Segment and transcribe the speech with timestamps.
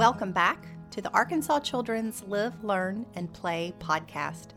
[0.00, 4.52] Welcome back to the Arkansas Children's Live, Learn, and Play podcast.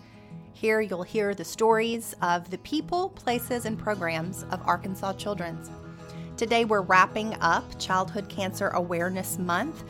[0.53, 5.69] Here you'll hear the stories of the people, places, and programs of Arkansas Children's.
[6.37, 9.83] Today we're wrapping up Childhood Cancer Awareness Month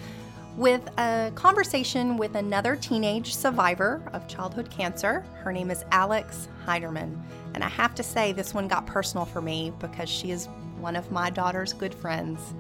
[0.58, 5.24] with a conversation with another teenage survivor of childhood cancer.
[5.44, 7.22] Her name is Alex Heiderman.
[7.54, 10.48] And I have to say, this one got personal for me because she is
[10.80, 12.56] one of my daughter's good friends.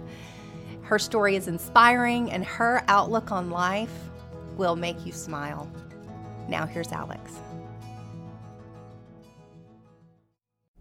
[0.83, 3.89] Her story is inspiring, and her outlook on life
[4.57, 5.71] will make you smile.
[6.49, 7.39] Now, here's Alex.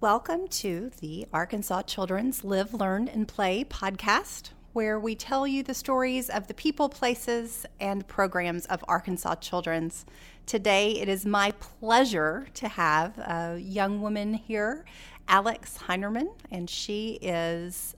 [0.00, 5.72] Welcome to the Arkansas Children's Live, Learn, and Play podcast, where we tell you the
[5.72, 10.04] stories of the people, places, and programs of Arkansas Children's.
[10.46, 14.84] Today, it is my pleasure to have a young woman here,
[15.28, 17.94] Alex Heinerman, and she is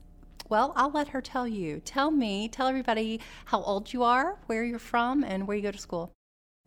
[0.55, 1.81] well, I'll let her tell you.
[1.81, 5.73] Tell me, tell everybody how old you are, where you're from, and where you go
[5.73, 6.13] to school.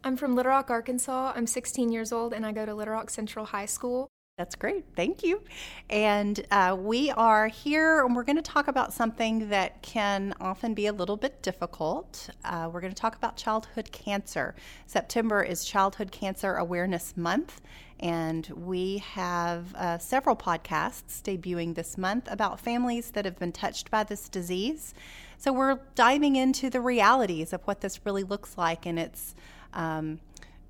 [0.04, 1.32] I'm from Little Rock, Arkansas.
[1.34, 4.10] I'm 16 years old and I go to Little Rock Central High School.
[4.38, 4.86] That's great.
[4.96, 5.42] Thank you.
[5.90, 10.76] And uh, we are here and we're going to talk about something that can often
[10.76, 12.30] be a little bit difficult.
[12.46, 14.54] Uh, we're going to talk about childhood cancer.
[14.86, 17.62] September is Childhood Cancer Awareness Month.
[18.00, 23.90] And we have uh, several podcasts debuting this month about families that have been touched
[23.90, 24.94] by this disease.
[25.40, 29.34] So we're diving into the realities of what this really looks like and its
[29.74, 30.20] um,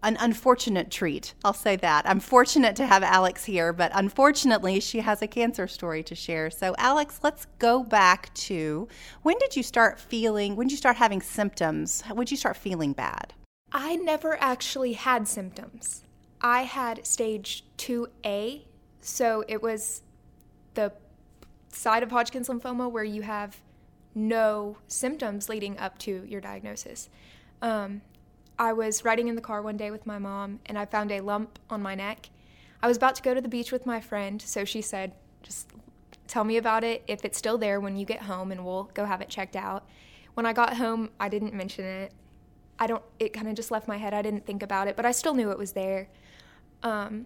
[0.07, 1.33] an unfortunate treat.
[1.43, 2.07] I'll say that.
[2.07, 6.49] I'm fortunate to have Alex here, but unfortunately, she has a cancer story to share.
[6.49, 8.87] So, Alex, let's go back to
[9.23, 12.03] when did you start feeling, when did you start having symptoms?
[12.07, 13.33] When did you start feeling bad?
[13.73, 16.03] I never actually had symptoms.
[16.39, 18.61] I had stage 2A,
[19.01, 20.03] so it was
[20.75, 20.93] the
[21.67, 23.57] side of Hodgkin's lymphoma where you have
[24.15, 27.09] no symptoms leading up to your diagnosis.
[27.61, 28.03] Um,
[28.59, 31.21] I was riding in the car one day with my mom and I found a
[31.21, 32.29] lump on my neck.
[32.81, 35.69] I was about to go to the beach with my friend, so she said, just
[36.27, 39.05] tell me about it if it's still there when you get home and we'll go
[39.05, 39.87] have it checked out.
[40.33, 42.11] When I got home, I didn't mention it.
[42.79, 44.13] I don't, it kind of just left my head.
[44.13, 46.09] I didn't think about it, but I still knew it was there.
[46.83, 47.25] Um,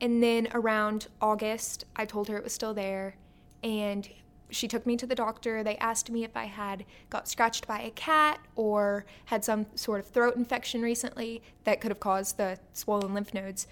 [0.00, 3.14] and then around August, I told her it was still there.
[3.62, 4.08] And
[4.50, 5.62] she took me to the doctor.
[5.62, 10.00] They asked me if I had got scratched by a cat or had some sort
[10.00, 13.66] of throat infection recently that could have caused the swollen lymph nodes,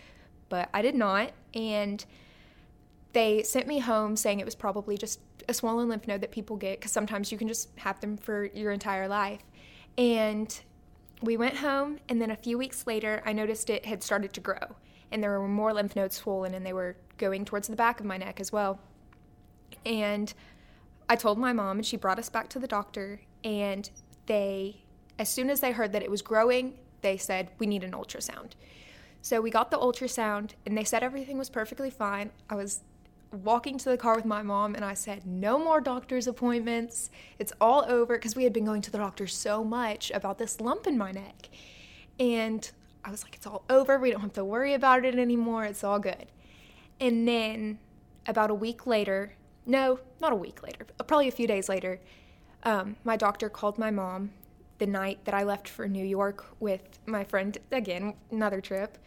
[0.48, 1.32] but I did not.
[1.54, 2.04] And
[3.12, 6.56] they sent me home saying it was probably just a swollen lymph node that people
[6.56, 9.40] get because sometimes you can just have them for your entire life.
[9.96, 10.58] And
[11.22, 14.40] we went home, and then a few weeks later, I noticed it had started to
[14.40, 14.76] grow,
[15.10, 18.06] and there were more lymph nodes swollen, and they were going towards the back of
[18.06, 18.78] my neck as well.
[19.84, 20.32] And
[21.08, 23.20] I told my mom, and she brought us back to the doctor.
[23.42, 23.88] And
[24.26, 24.82] they,
[25.18, 28.52] as soon as they heard that it was growing, they said, We need an ultrasound.
[29.22, 32.30] So we got the ultrasound, and they said everything was perfectly fine.
[32.48, 32.82] I was
[33.32, 37.10] walking to the car with my mom, and I said, No more doctor's appointments.
[37.38, 40.60] It's all over because we had been going to the doctor so much about this
[40.60, 41.48] lump in my neck.
[42.20, 42.70] And
[43.04, 43.98] I was like, It's all over.
[43.98, 45.64] We don't have to worry about it anymore.
[45.64, 46.26] It's all good.
[47.00, 47.78] And then
[48.26, 49.34] about a week later,
[49.68, 52.00] no, not a week later, probably a few days later,
[52.64, 54.30] um, my doctor called my mom
[54.78, 58.98] the night that I left for New York with my friend, again, another trip,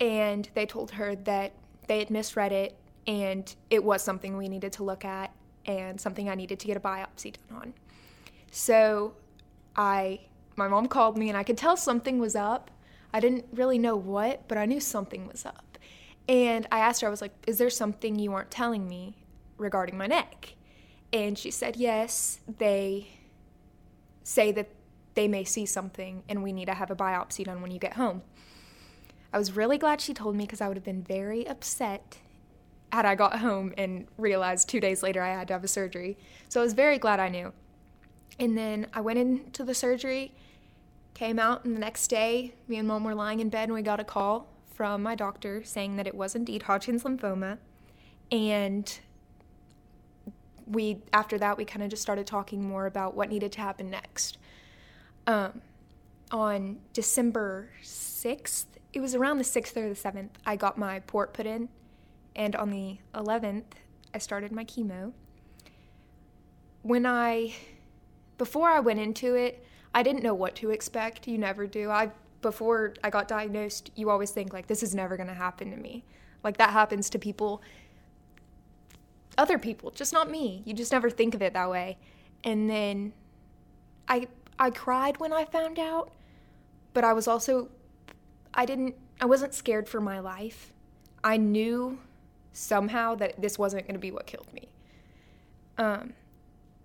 [0.00, 1.52] and they told her that
[1.88, 2.76] they had misread it
[3.06, 5.32] and it was something we needed to look at
[5.66, 7.74] and something I needed to get a biopsy done on.
[8.50, 9.14] So
[9.76, 10.20] I,
[10.56, 12.70] my mom called me and I could tell something was up.
[13.12, 15.78] I didn't really know what, but I knew something was up.
[16.28, 19.14] And I asked her, I was like, Is there something you aren't telling me?
[19.56, 20.54] Regarding my neck.
[21.12, 23.08] And she said, Yes, they
[24.22, 24.68] say that
[25.14, 27.94] they may see something and we need to have a biopsy done when you get
[27.94, 28.22] home.
[29.32, 32.18] I was really glad she told me because I would have been very upset
[32.92, 36.16] had I got home and realized two days later I had to have a surgery.
[36.48, 37.52] So I was very glad I knew.
[38.38, 40.32] And then I went into the surgery,
[41.12, 43.82] came out, and the next day, me and mom were lying in bed and we
[43.82, 47.58] got a call from my doctor saying that it was indeed Hodgkin's lymphoma.
[48.30, 49.00] And
[50.66, 53.90] we after that we kind of just started talking more about what needed to happen
[53.90, 54.38] next.
[55.26, 55.60] Um,
[56.30, 61.32] on December sixth, it was around the sixth or the seventh, I got my port
[61.34, 61.68] put in,
[62.34, 63.74] and on the eleventh,
[64.12, 65.12] I started my chemo.
[66.82, 67.54] When I,
[68.36, 69.64] before I went into it,
[69.94, 71.26] I didn't know what to expect.
[71.26, 71.90] You never do.
[71.90, 72.10] I
[72.42, 75.76] before I got diagnosed, you always think like this is never going to happen to
[75.78, 76.04] me.
[76.42, 77.62] Like that happens to people
[79.38, 80.62] other people, just not me.
[80.64, 81.98] You just never think of it that way.
[82.42, 83.12] And then
[84.08, 84.28] I
[84.58, 86.12] I cried when I found out,
[86.92, 87.68] but I was also
[88.52, 90.72] I didn't I wasn't scared for my life.
[91.22, 91.98] I knew
[92.52, 94.68] somehow that this wasn't going to be what killed me.
[95.78, 96.12] Um,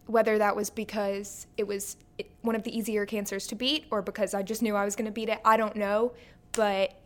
[0.08, 1.98] whether that was because it was
[2.42, 5.06] one of the easier cancers to beat or because I just knew I was going
[5.06, 6.14] to beat it, I don't know.
[6.54, 7.00] But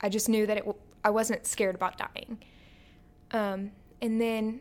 [0.00, 0.64] I just knew that it,
[1.04, 2.38] I wasn't scared about dying.
[3.32, 4.60] Um, and then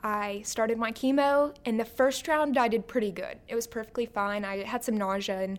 [0.00, 3.38] I started my chemo, and the first round I did pretty good.
[3.48, 4.44] It was perfectly fine.
[4.44, 5.58] I had some nausea and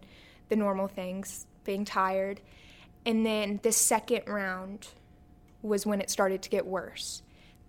[0.49, 2.41] the normal things, being tired.
[3.05, 4.87] And then the second round
[5.61, 7.21] was when it started to get worse.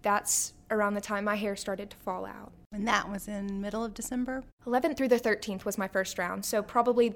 [0.02, 2.52] That's around the time my hair started to fall out.
[2.72, 4.44] And that was in middle of December?
[4.66, 7.14] 11th through the 13th was my first round, so probably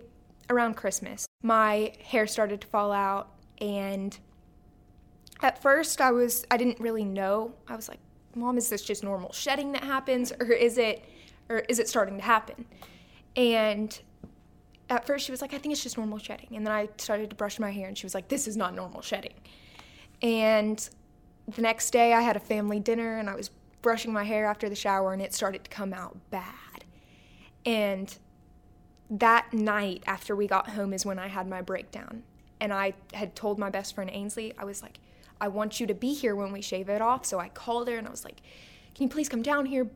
[0.50, 1.26] around Christmas.
[1.42, 4.18] My hair started to fall out and
[5.42, 7.54] at first I was I didn't really know.
[7.68, 8.00] I was like,
[8.36, 11.04] "Mom, is this just normal shedding that happens or is it
[11.48, 12.66] or is it starting to happen?"
[13.36, 13.98] And
[14.90, 17.30] at first she was like, "I think it's just normal shedding." And then I started
[17.30, 19.34] to brush my hair and she was like, "This is not normal shedding."
[20.22, 20.88] And
[21.48, 23.50] the next day I had a family dinner and I was
[23.82, 26.84] brushing my hair after the shower and it started to come out bad.
[27.66, 28.16] And
[29.10, 32.22] that night after we got home is when I had my breakdown.
[32.60, 34.98] And I had told my best friend Ainsley, I was like,
[35.40, 37.24] I want you to be here when we shave it off.
[37.24, 38.40] So I called her and I was like,
[38.94, 39.90] Can you please come down here?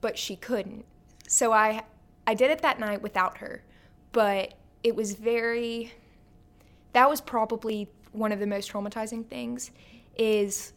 [0.00, 0.84] But she couldn't.
[1.28, 1.82] So I
[2.26, 3.64] I did it that night without her.
[4.12, 5.92] But it was very
[6.92, 9.72] that was probably one of the most traumatizing things
[10.16, 10.72] is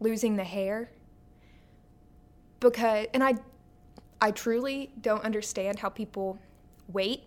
[0.00, 0.90] losing the hair
[2.60, 3.34] because and I
[4.20, 6.38] I truly don't understand how people
[6.88, 7.24] wait.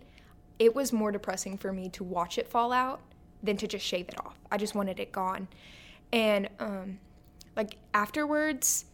[0.58, 3.02] It was more depressing for me to watch it fall out
[3.44, 4.40] than to just shave it off.
[4.52, 5.48] I just wanted it gone.
[6.12, 7.00] And um
[7.56, 8.86] like afterwards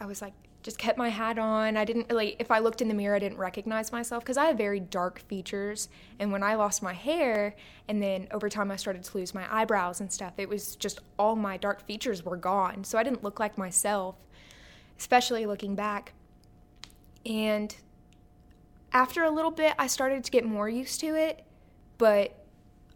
[0.00, 1.76] I was like just kept my hat on.
[1.76, 4.46] I didn't really if I looked in the mirror I didn't recognize myself cuz I
[4.46, 7.54] have very dark features and when I lost my hair
[7.88, 11.00] and then over time I started to lose my eyebrows and stuff, it was just
[11.18, 12.84] all my dark features were gone.
[12.84, 14.16] So I didn't look like myself
[14.98, 16.12] especially looking back.
[17.24, 17.74] And
[18.92, 21.44] after a little bit, I started to get more used to it,
[21.98, 22.44] but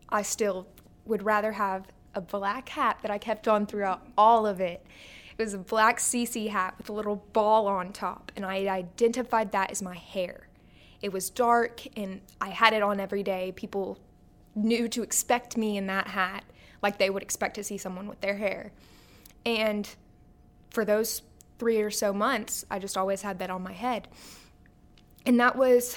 [0.08, 0.66] I still
[1.04, 4.84] would rather have a black hat that I kept on throughout all of it.
[5.38, 9.52] It was a black CC hat with a little ball on top, and I identified
[9.52, 10.48] that as my hair.
[11.00, 13.52] It was dark, and I had it on every day.
[13.56, 13.98] People
[14.54, 16.44] knew to expect me in that hat
[16.82, 18.72] like they would expect to see someone with their hair.
[19.46, 19.88] And
[20.70, 21.22] for those
[21.58, 24.08] three or so months, I just always had that on my head.
[25.24, 25.96] And that was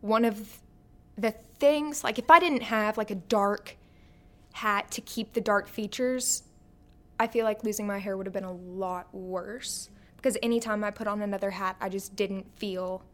[0.00, 0.58] one of
[1.16, 3.76] the things, like, if I didn't have like a dark
[4.56, 6.42] hat to keep the dark features,
[7.20, 9.90] I feel like losing my hair would have been a lot worse.
[10.16, 13.04] Because anytime I put on another hat, I just didn't feel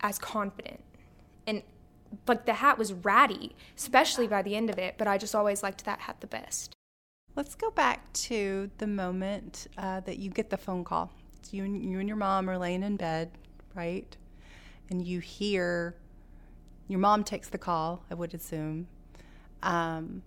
[0.00, 0.84] as confident.
[1.46, 1.62] And
[2.26, 5.62] like the hat was ratty, especially by the end of it, but I just always
[5.62, 6.74] liked that hat the best.
[7.34, 11.10] Let's go back to the moment uh, that you get the phone call.
[11.42, 13.30] So you and, you and your mom are laying in bed,
[13.74, 14.14] right?
[14.90, 15.96] And you hear
[16.88, 18.88] your mom takes the call, I would assume.
[19.62, 20.22] Um,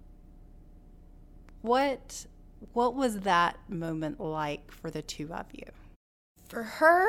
[1.61, 2.25] what
[2.73, 5.65] what was that moment like for the two of you?
[6.47, 7.07] For her,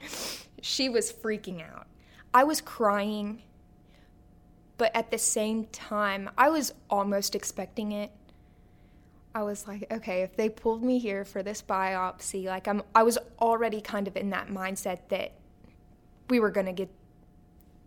[0.62, 1.86] she was freaking out.
[2.32, 3.42] I was crying,
[4.76, 8.10] but at the same time, I was almost expecting it.
[9.34, 13.02] I was like, okay, if they pulled me here for this biopsy, like I'm I
[13.02, 15.32] was already kind of in that mindset that
[16.28, 16.90] we were going to get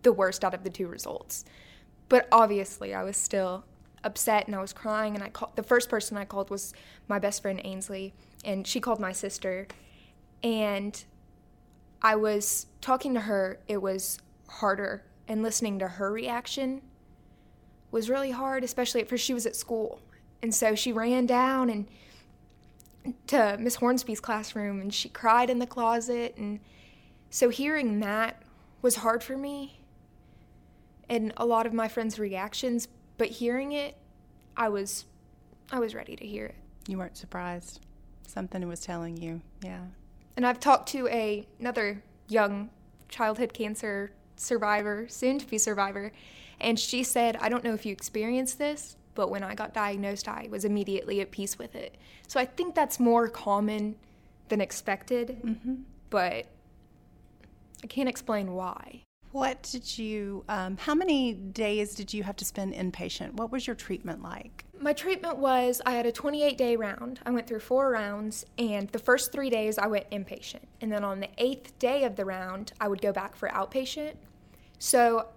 [0.03, 1.45] the worst out of the two results.
[2.07, 3.65] But obviously, I was still
[4.03, 6.73] upset and I was crying and I called the first person I called was
[7.07, 8.13] my best friend Ainsley
[8.43, 9.67] and she called my sister.
[10.43, 11.03] And
[12.01, 16.81] I was talking to her, it was harder and listening to her reaction
[17.91, 19.99] was really hard, especially at first she was at school.
[20.41, 21.87] And so she ran down and
[23.27, 26.59] to Miss Hornsby's classroom and she cried in the closet and
[27.29, 28.41] so hearing that
[28.81, 29.81] was hard for me.
[31.09, 32.87] And a lot of my friends' reactions,
[33.19, 33.95] but hearing it,
[34.57, 35.05] I was
[35.71, 36.55] I was ready to hear it.
[36.87, 37.81] You weren't surprised.
[38.25, 39.41] Something was telling you.
[39.61, 39.81] Yeah.
[40.35, 42.71] And I've talked to a another young
[43.09, 46.11] childhood cancer survivor, soon to be survivor,
[46.59, 50.29] and she said, I don't know if you experienced this, but when I got diagnosed,
[50.29, 51.97] I was immediately at peace with it.
[52.27, 53.95] So I think that's more common
[54.47, 55.75] than expected, mm-hmm.
[56.09, 56.45] but
[57.83, 59.03] I can't explain why.
[59.31, 63.33] What did you, um, how many days did you have to spend inpatient?
[63.33, 64.65] What was your treatment like?
[64.79, 67.19] My treatment was I had a 28 day round.
[67.25, 70.63] I went through four rounds, and the first three days I went inpatient.
[70.81, 74.15] And then on the eighth day of the round, I would go back for outpatient.
[74.79, 75.27] So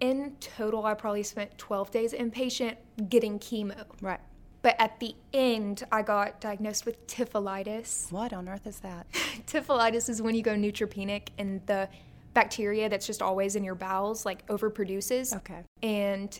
[0.00, 2.76] in total, I probably spent 12 days inpatient
[3.08, 3.84] getting chemo.
[4.00, 4.20] Right.
[4.62, 8.10] But at the end, I got diagnosed with typhlitis.
[8.12, 9.06] What on earth is that?
[9.46, 11.88] typhlitis is when you go neutropenic and the
[12.34, 15.34] bacteria that's just always in your bowels like overproduces.
[15.36, 15.62] Okay.
[15.82, 16.38] And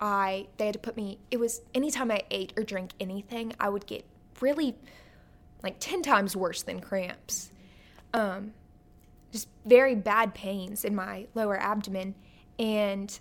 [0.00, 3.68] I they had to put me it was anytime I ate or drank anything, I
[3.68, 4.04] would get
[4.40, 4.76] really
[5.62, 7.50] like 10 times worse than cramps.
[8.14, 8.54] Um
[9.32, 12.14] just very bad pains in my lower abdomen
[12.58, 13.18] and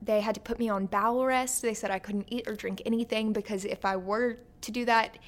[0.00, 1.62] they had to put me on bowel rest.
[1.62, 5.18] They said I couldn't eat or drink anything because if I were to do that,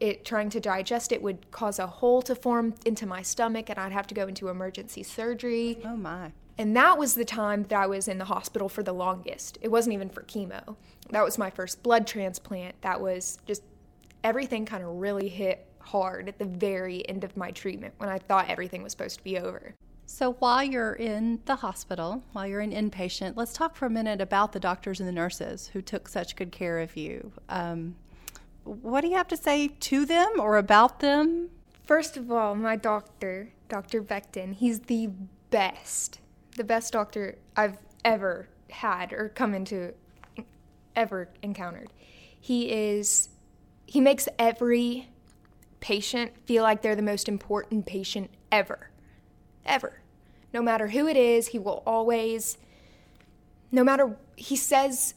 [0.00, 3.78] it trying to digest it would cause a hole to form into my stomach and
[3.78, 5.78] I'd have to go into emergency surgery.
[5.84, 6.32] Oh my.
[6.58, 9.58] And that was the time that I was in the hospital for the longest.
[9.62, 10.76] It wasn't even for chemo.
[11.10, 12.80] That was my first blood transplant.
[12.82, 13.62] That was just
[14.24, 18.18] everything kind of really hit hard at the very end of my treatment when I
[18.18, 19.74] thought everything was supposed to be over.
[20.06, 24.20] So while you're in the hospital, while you're an inpatient, let's talk for a minute
[24.20, 27.32] about the doctors and the nurses who took such good care of you.
[27.48, 27.94] Um,
[28.70, 31.50] what do you have to say to them or about them?
[31.84, 34.02] First of all, my doctor, Dr.
[34.02, 35.10] Becton, he's the
[35.50, 36.20] best,
[36.56, 39.94] the best doctor I've ever had or come into,
[40.94, 41.88] ever encountered.
[42.40, 43.30] He is,
[43.86, 45.08] he makes every
[45.80, 48.90] patient feel like they're the most important patient ever
[49.64, 50.00] ever.
[50.52, 52.58] No matter who it is, he will always,
[53.70, 55.14] no matter, he says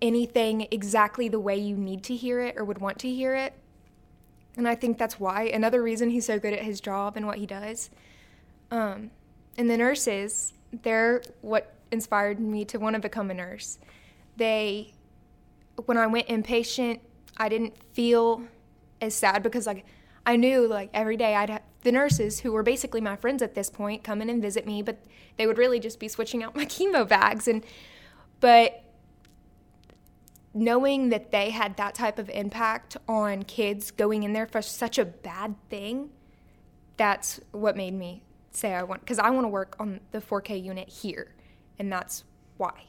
[0.00, 3.54] anything exactly the way you need to hear it or would want to hear it.
[4.56, 5.44] And I think that's why.
[5.44, 7.90] Another reason he's so good at his job and what he does.
[8.70, 9.10] Um,
[9.56, 10.52] and the nurses,
[10.82, 13.78] they're what inspired me to want to become a nurse.
[14.36, 14.94] They,
[15.86, 17.00] when I went inpatient,
[17.36, 18.42] I didn't feel
[19.00, 19.84] as sad because like
[20.26, 23.54] I knew like every day I'd have the nurses who were basically my friends at
[23.54, 24.98] this point come in and visit me, but
[25.36, 27.64] they would really just be switching out my chemo bags and
[28.40, 28.84] but
[30.58, 34.98] knowing that they had that type of impact on kids going in there for such
[34.98, 36.10] a bad thing,
[36.96, 40.62] that's what made me say I want because I want to work on the 4K
[40.62, 41.34] unit here,
[41.78, 42.24] and that's
[42.56, 42.84] why.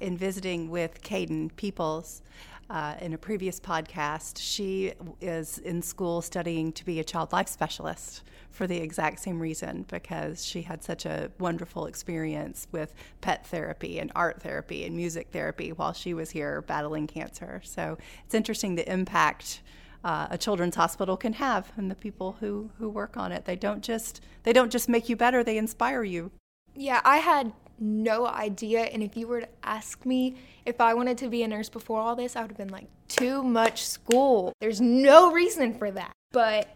[0.00, 2.22] In visiting with Caden Peoples,
[2.72, 7.46] uh, in a previous podcast, she is in school studying to be a child life
[7.46, 13.46] specialist for the exact same reason because she had such a wonderful experience with pet
[13.46, 17.60] therapy and art therapy and music therapy while she was here battling cancer.
[17.62, 19.60] So it's interesting the impact.
[20.02, 23.54] Uh, a children's hospital can have and the people who, who work on it they
[23.54, 26.32] don't just they don't just make you better they inspire you
[26.74, 27.52] yeah i had
[27.82, 28.82] no idea.
[28.82, 32.00] And if you were to ask me if I wanted to be a nurse before
[32.00, 34.52] all this, I would have been like, too much school.
[34.60, 36.12] There's no reason for that.
[36.30, 36.68] But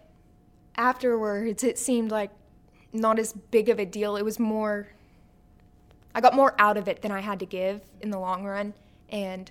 [0.76, 2.30] afterwards, it seemed like
[2.92, 4.16] not as big of a deal.
[4.16, 4.88] It was more,
[6.14, 8.74] I got more out of it than I had to give in the long run.
[9.08, 9.50] And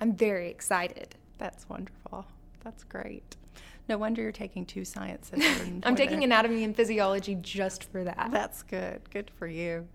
[0.00, 1.14] I'm very excited.
[1.38, 2.26] That's wonderful.
[2.62, 3.36] That's great.
[3.88, 5.40] No wonder you're taking two sciences.
[5.84, 8.30] I'm taking anatomy and physiology just for that.
[8.32, 9.08] That's good.
[9.10, 9.86] Good for you.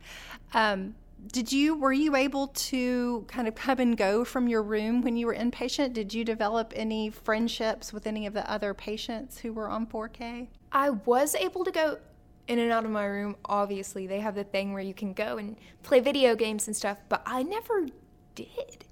[0.53, 0.96] Um,
[1.28, 5.18] did you were you able to kind of come and go from your room when
[5.18, 5.94] you were inpatient?
[5.94, 10.48] Did you develop any friendships with any of the other patients who were on 4K?
[10.72, 12.00] I was able to go
[12.48, 13.36] in and out of my room.
[13.46, 16.98] Obviously, they have the thing where you can go and play video games and stuff,
[17.08, 17.88] but I never
[18.36, 18.86] did.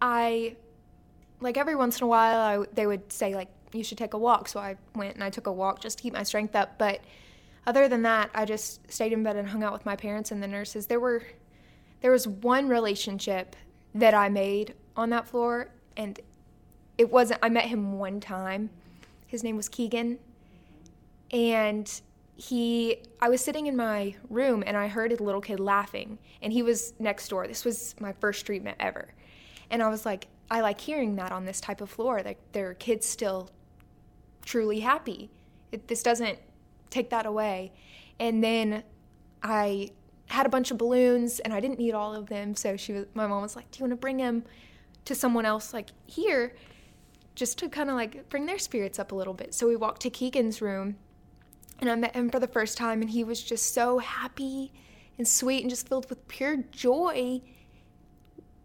[0.00, 0.56] I
[1.40, 4.18] like every once in a while I, they would say like you should take a
[4.18, 4.48] walk.
[4.48, 6.76] So I went and I took a walk just to keep my strength up.
[6.76, 7.00] But
[7.66, 10.42] other than that, I just stayed in bed and hung out with my parents and
[10.42, 10.88] the nurses.
[10.88, 11.22] There were
[12.02, 13.56] there was one relationship
[13.94, 16.18] that I made on that floor and
[16.98, 18.70] it wasn't I met him one time.
[19.26, 20.18] His name was Keegan.
[21.30, 21.90] And
[22.34, 26.52] he I was sitting in my room and I heard a little kid laughing and
[26.52, 27.46] he was next door.
[27.46, 29.08] This was my first treatment ever.
[29.70, 32.20] And I was like, I like hearing that on this type of floor.
[32.24, 33.48] Like there are kids still
[34.44, 35.30] truly happy.
[35.70, 36.38] It, this doesn't
[36.90, 37.72] take that away.
[38.18, 38.82] And then
[39.42, 39.90] I
[40.32, 42.54] had a bunch of balloons and I didn't need all of them.
[42.54, 44.44] So she was, my mom was like, "Do you want to bring him
[45.04, 46.54] to someone else like here,
[47.34, 50.02] just to kind of like bring their spirits up a little bit?" So we walked
[50.02, 50.96] to Keegan's room,
[51.80, 54.72] and I met him for the first time, and he was just so happy
[55.18, 57.42] and sweet and just filled with pure joy.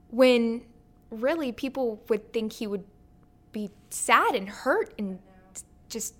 [0.09, 0.63] When
[1.11, 2.85] really people would think he would
[3.51, 5.19] be sad and hurt and
[5.89, 6.15] just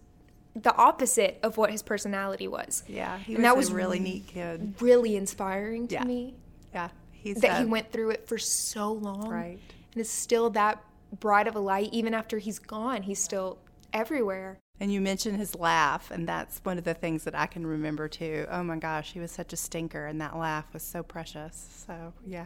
[0.62, 2.84] the opposite of what his personality was.
[2.88, 4.76] Yeah, he and was that was really neat kid.
[4.80, 6.04] Really inspiring to yeah.
[6.04, 6.36] me.
[6.74, 9.60] Yeah, he's that he went through it for so long, right?
[9.94, 10.84] And is still that
[11.20, 11.90] bright of a light.
[11.92, 13.60] Even after he's gone, he's still
[13.94, 14.60] everywhere.
[14.80, 18.08] And you mentioned his laugh, and that's one of the things that I can remember
[18.08, 18.46] too.
[18.50, 21.84] Oh my gosh, he was such a stinker, and that laugh was so precious.
[21.88, 22.46] So, yeah,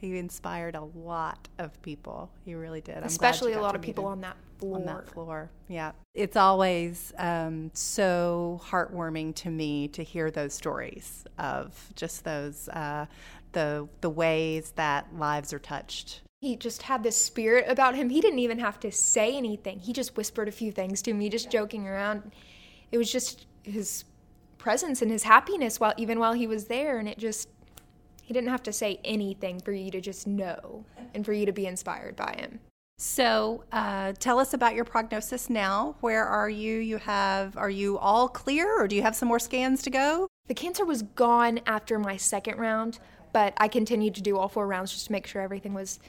[0.00, 2.30] he inspired a lot of people.
[2.44, 2.98] He really did.
[2.98, 4.76] Especially a lot of people on that floor.
[4.76, 5.92] On that floor, yeah.
[6.14, 13.06] It's always um, so heartwarming to me to hear those stories of just those uh,
[13.52, 18.10] the the ways that lives are touched he just had this spirit about him.
[18.10, 19.80] He didn't even have to say anything.
[19.80, 22.30] He just whispered a few things to me, just joking around.
[22.92, 24.04] It was just his
[24.58, 27.48] presence and his happiness while even while he was there, and it just
[28.26, 31.52] he didn't have to say anything for you to just know and for you to
[31.52, 32.58] be inspired by him.
[32.98, 35.94] So, uh, tell us about your prognosis now.
[36.00, 36.78] Where are you?
[36.78, 40.26] You have are you all clear, or do you have some more scans to go?
[40.48, 42.98] The cancer was gone after my second round,
[43.32, 46.00] but I continued to do all four rounds just to make sure everything was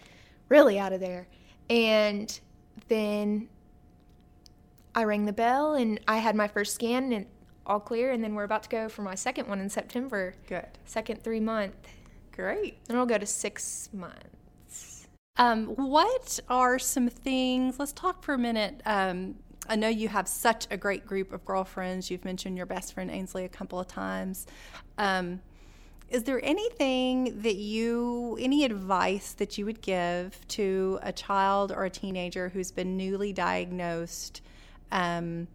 [0.49, 1.27] really out of there.
[1.69, 2.39] And
[2.87, 3.47] then
[4.95, 7.27] I rang the bell and I had my first scan and
[7.67, 8.11] all clear.
[8.11, 10.33] And then we're about to go for my second one in September.
[10.47, 10.65] Good.
[10.85, 11.75] Second three month.
[12.37, 12.77] Great.
[12.87, 15.07] And it'll go to six months.
[15.37, 17.79] Um, what are some things?
[17.79, 18.79] Let's talk for a minute.
[18.85, 19.35] Um,
[19.67, 22.11] I know you have such a great group of girlfriends.
[22.11, 24.45] You've mentioned your best friend Ainsley a couple of times.
[24.99, 25.41] Um,
[26.09, 31.85] is there anything that you, any advice that you would give to a child or
[31.85, 34.41] a teenager who's been newly diagnosed
[34.91, 35.47] um,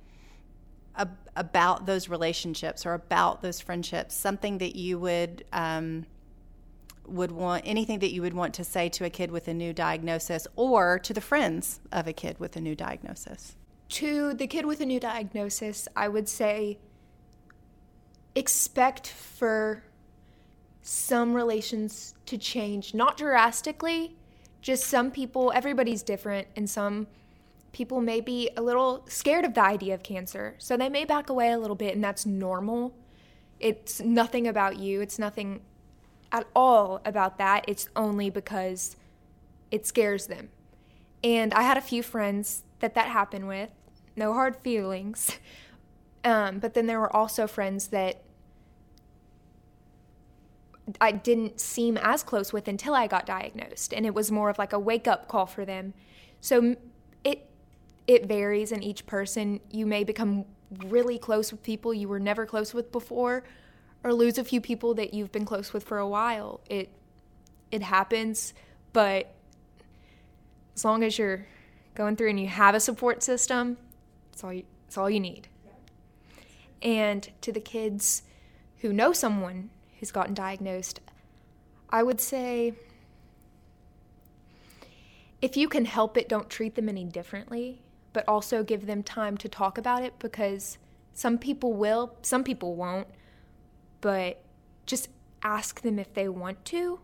[0.97, 4.17] ab- about those relationships or about those friendships?
[4.17, 6.07] Something that you would um,
[7.07, 9.73] would want, anything that you would want to say to a kid with a new
[9.73, 13.57] diagnosis, or to the friends of a kid with a new diagnosis?
[13.91, 16.79] To the kid with a new diagnosis, I would say
[18.35, 19.83] expect for
[20.81, 24.17] some relations to change, not drastically,
[24.61, 27.07] just some people, everybody's different, and some
[27.73, 30.55] people may be a little scared of the idea of cancer.
[30.59, 32.95] So they may back away a little bit, and that's normal.
[33.61, 35.63] It's nothing about you, it's nothing
[36.33, 37.65] at all about that.
[37.69, 38.97] It's only because
[39.71, 40.49] it scares them.
[41.23, 43.71] And I had a few friends that that happened with,
[44.17, 45.39] no hard feelings.
[46.25, 48.23] Um, but then there were also friends that
[51.01, 54.59] I didn't seem as close with until I got diagnosed, and it was more of
[54.59, 55.95] like a wake up call for them.
[56.41, 56.77] So
[57.25, 57.49] it
[58.07, 59.61] it varies in each person.
[59.71, 60.45] You may become
[60.87, 63.45] really close with people you were never close with before,
[64.05, 66.61] or lose a few people that you've been close with for a while.
[66.69, 66.91] It
[67.71, 68.53] it happens,
[68.93, 69.35] but
[70.75, 71.47] as long as you're
[71.95, 73.79] going through and you have a support system,
[74.33, 75.49] it's all you, it's all you need.
[76.83, 78.23] And to the kids
[78.79, 81.01] who know someone who's gotten diagnosed,
[81.91, 82.75] I would say
[85.41, 89.37] if you can help it, don't treat them any differently, but also give them time
[89.39, 90.79] to talk about it because
[91.15, 93.09] some people will, some people won't,
[94.03, 94.45] but
[94.85, 95.09] just
[95.43, 97.01] ask them if they want to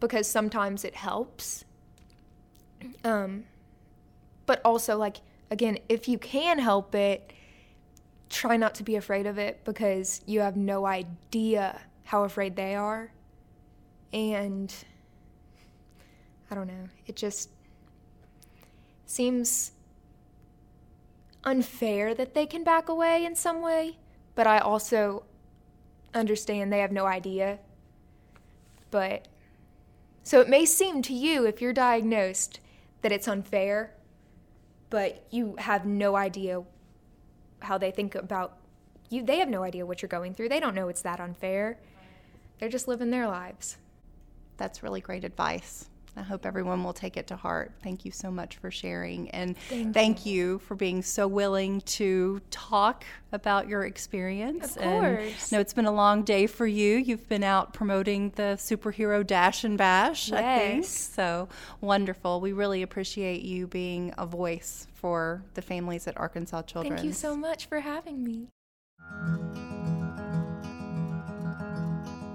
[0.00, 1.64] because sometimes it helps.
[3.04, 3.44] Um,
[4.46, 5.18] but also, like,
[5.50, 7.32] again, if you can help it,
[8.28, 12.74] try not to be afraid of it because you have no idea how afraid they
[12.74, 13.12] are.
[14.12, 14.74] And
[16.50, 17.50] I don't know, it just
[19.06, 19.72] seems
[21.44, 23.98] unfair that they can back away in some way,
[24.34, 25.24] but I also
[26.14, 27.58] understand they have no idea.
[28.90, 29.28] But
[30.22, 32.60] so it may seem to you, if you're diagnosed,
[33.02, 33.94] that it's unfair,
[34.90, 36.62] but you have no idea
[37.60, 38.58] how they think about
[39.10, 39.22] you.
[39.22, 40.48] They have no idea what you're going through.
[40.48, 41.78] They don't know it's that unfair.
[42.58, 43.76] They're just living their lives.
[44.56, 45.88] That's really great advice.
[46.16, 47.72] I hope everyone will take it to heart.
[47.82, 49.30] Thank you so much for sharing.
[49.30, 50.32] And thank, thank you.
[50.32, 50.58] you.
[50.58, 54.76] for being so willing to talk about your experience.
[54.76, 55.42] Of course.
[55.42, 56.98] And, no, it's been a long day for you.
[56.98, 60.38] You've been out promoting the superhero dash and bash, yes.
[60.38, 60.84] I think.
[60.84, 61.48] So
[61.80, 62.40] wonderful.
[62.42, 66.96] We really appreciate you being a voice for the families at Arkansas Children.
[66.96, 68.48] Thank you so much for having me.